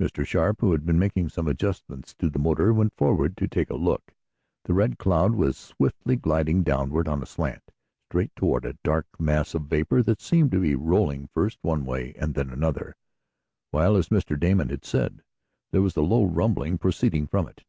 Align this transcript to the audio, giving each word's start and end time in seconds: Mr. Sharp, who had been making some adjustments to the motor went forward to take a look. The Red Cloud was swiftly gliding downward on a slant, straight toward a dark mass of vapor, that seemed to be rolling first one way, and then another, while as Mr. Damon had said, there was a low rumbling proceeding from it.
Mr. 0.00 0.26
Sharp, 0.26 0.60
who 0.60 0.72
had 0.72 0.84
been 0.84 0.98
making 0.98 1.28
some 1.28 1.46
adjustments 1.46 2.14
to 2.14 2.28
the 2.28 2.40
motor 2.40 2.74
went 2.74 2.92
forward 2.96 3.36
to 3.36 3.46
take 3.46 3.70
a 3.70 3.76
look. 3.76 4.12
The 4.64 4.74
Red 4.74 4.98
Cloud 4.98 5.36
was 5.36 5.56
swiftly 5.56 6.16
gliding 6.16 6.64
downward 6.64 7.06
on 7.06 7.22
a 7.22 7.26
slant, 7.26 7.70
straight 8.08 8.34
toward 8.34 8.64
a 8.64 8.76
dark 8.82 9.06
mass 9.20 9.54
of 9.54 9.66
vapor, 9.66 10.02
that 10.02 10.20
seemed 10.20 10.50
to 10.50 10.58
be 10.60 10.74
rolling 10.74 11.28
first 11.32 11.58
one 11.62 11.84
way, 11.84 12.12
and 12.14 12.34
then 12.34 12.50
another, 12.50 12.96
while 13.70 13.94
as 13.94 14.08
Mr. 14.08 14.36
Damon 14.36 14.68
had 14.68 14.84
said, 14.84 15.22
there 15.70 15.80
was 15.82 15.94
a 15.94 16.02
low 16.02 16.24
rumbling 16.24 16.76
proceeding 16.76 17.28
from 17.28 17.46
it. 17.46 17.62